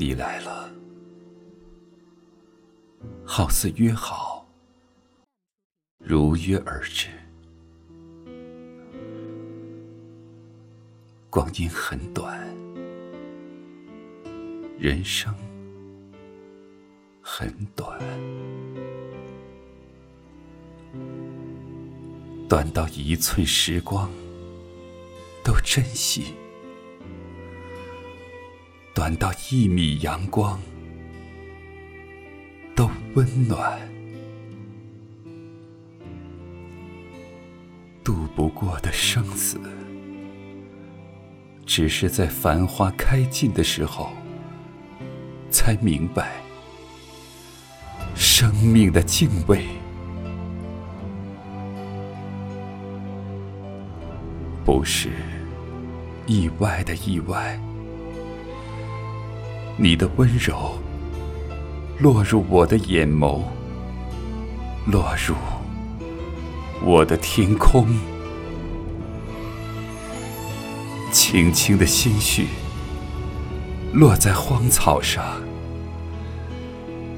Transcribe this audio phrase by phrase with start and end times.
[0.00, 0.70] 你来了，
[3.26, 4.46] 好似约好，
[5.98, 7.08] 如约而至。
[11.28, 12.40] 光阴很短，
[14.78, 15.34] 人生
[17.20, 17.98] 很短，
[22.48, 24.08] 短到一寸时光
[25.42, 26.36] 都珍惜。
[28.98, 30.60] 短到一米阳光
[32.74, 33.78] 都温暖，
[38.02, 39.56] 渡不过的生死，
[41.64, 44.10] 只是在繁花开尽的时候，
[45.48, 46.32] 才明白
[48.16, 49.64] 生命的敬畏，
[54.64, 55.10] 不是
[56.26, 57.56] 意外的意外。
[59.80, 60.76] 你的温柔
[62.00, 63.44] 落入我的眼眸，
[64.86, 65.36] 落入
[66.84, 67.86] 我的天空，
[71.12, 72.48] 轻轻的心绪
[73.92, 75.24] 落在荒草上，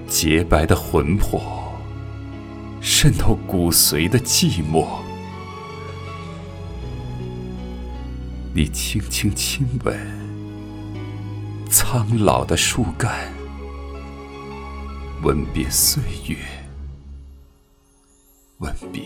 [0.06, 1.40] 洁白的魂魄
[2.82, 4.86] 渗透骨髓的寂寞。
[8.52, 10.19] 你轻轻亲吻。
[11.70, 13.32] 苍老的树干，
[15.22, 16.36] 吻别岁月，
[18.58, 19.04] 吻别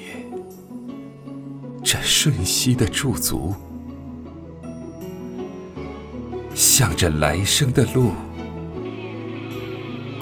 [1.84, 3.54] 这瞬息的驻足，
[6.54, 8.12] 向着来生的路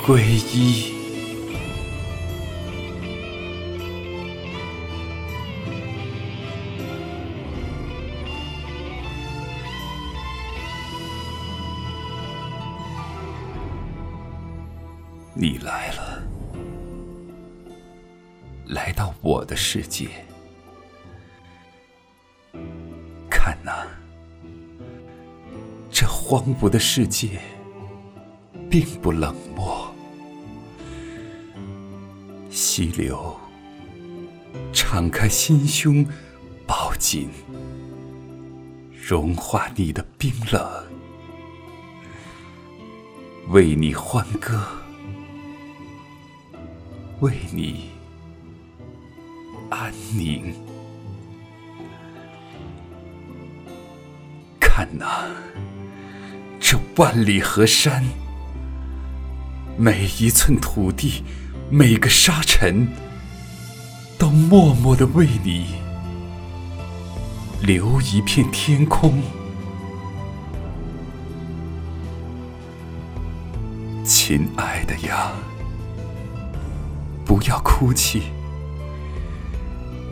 [0.04, 0.20] 皈
[0.52, 0.91] 依。
[15.42, 16.22] 你来了，
[18.68, 20.06] 来到我的世界，
[23.28, 23.88] 看呐，
[25.90, 27.40] 这荒芜的世界
[28.70, 29.92] 并不冷漠，
[32.48, 33.36] 溪流
[34.72, 36.06] 敞开心胸，
[36.68, 37.28] 抱紧，
[38.92, 40.86] 融化你的冰冷，
[43.48, 44.78] 为你欢歌。
[47.22, 47.88] 为你
[49.70, 50.52] 安宁，
[54.58, 55.06] 看那
[56.58, 58.04] 这万里河山，
[59.78, 61.22] 每一寸土地，
[61.70, 62.88] 每个沙尘，
[64.18, 65.76] 都默默的为你
[67.62, 69.22] 留一片天空，
[74.04, 75.32] 亲爱的呀。
[77.24, 78.22] 不要哭泣，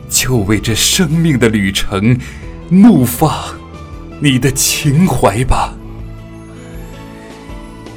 [0.09, 2.17] 就为这生命的旅程
[2.69, 3.55] 怒放
[4.19, 5.73] 你的情怀吧。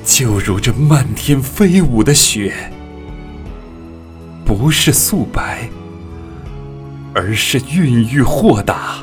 [0.05, 2.53] 就如这漫天飞舞的雪，
[4.45, 5.69] 不是素白，
[7.15, 9.03] 而是孕育豁达。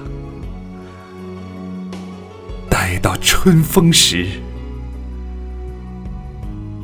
[2.69, 4.27] 待到春风时，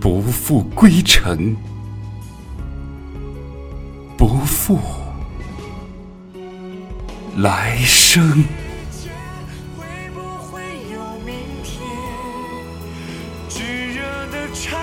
[0.02, 1.56] 不负归程。
[4.68, 4.78] 不
[7.38, 8.44] 来生。
[9.78, 10.20] 会不
[10.52, 10.62] 会
[10.92, 11.80] 有明天？
[13.48, 14.78] 炙热的场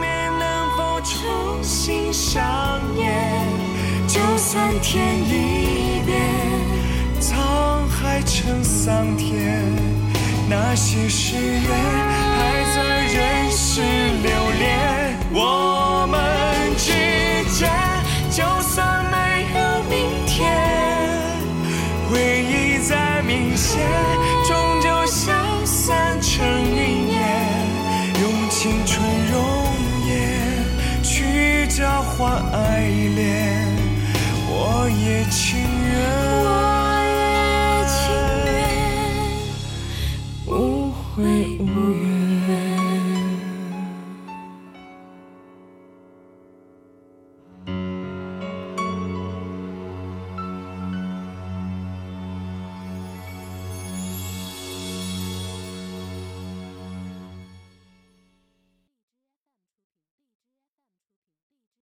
[0.00, 3.42] 面能否重新上演？
[4.06, 6.22] 就算天已变，
[7.20, 9.60] 沧海成桑田，
[10.48, 11.68] 那些誓言
[23.56, 25.32] 终究消
[25.64, 27.16] 散成云烟。
[28.20, 29.40] 用青春容
[30.06, 32.80] 颜去交换爱
[33.14, 33.66] 恋，
[34.48, 35.65] 我也情。